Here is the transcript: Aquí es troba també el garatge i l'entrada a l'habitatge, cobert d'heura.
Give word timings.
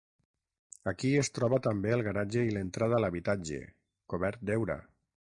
Aquí 0.91 1.11
es 1.23 1.29
troba 1.35 1.59
també 1.67 1.93
el 1.97 2.03
garatge 2.07 2.45
i 2.47 2.55
l'entrada 2.55 2.97
a 3.01 3.03
l'habitatge, 3.05 3.61
cobert 4.15 4.47
d'heura. 4.49 4.79